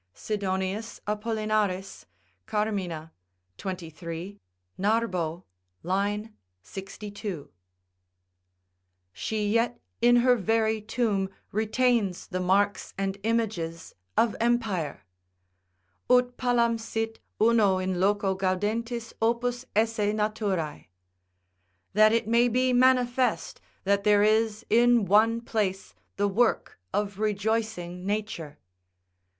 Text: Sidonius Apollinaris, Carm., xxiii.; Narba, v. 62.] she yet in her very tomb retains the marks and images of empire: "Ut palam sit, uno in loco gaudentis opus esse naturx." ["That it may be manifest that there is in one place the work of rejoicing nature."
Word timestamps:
Sidonius 0.15 0.99
Apollinaris, 1.05 2.05
Carm., 2.47 2.79
xxiii.; 3.61 4.39
Narba, 4.79 5.43
v. 5.83 6.29
62.] 6.63 7.49
she 9.13 9.47
yet 9.49 9.79
in 10.01 10.15
her 10.15 10.35
very 10.35 10.81
tomb 10.81 11.29
retains 11.51 12.25
the 12.25 12.39
marks 12.39 12.95
and 12.97 13.19
images 13.21 13.93
of 14.17 14.35
empire: 14.39 15.05
"Ut 16.09 16.35
palam 16.35 16.79
sit, 16.79 17.19
uno 17.39 17.77
in 17.77 17.99
loco 17.99 18.33
gaudentis 18.33 19.13
opus 19.21 19.65
esse 19.75 19.99
naturx." 19.99 20.87
["That 21.93 22.11
it 22.11 22.27
may 22.27 22.47
be 22.47 22.73
manifest 22.73 23.61
that 23.83 24.03
there 24.03 24.23
is 24.23 24.65
in 24.67 25.05
one 25.05 25.41
place 25.41 25.93
the 26.17 26.27
work 26.27 26.79
of 26.91 27.19
rejoicing 27.19 28.03
nature." 28.03 28.57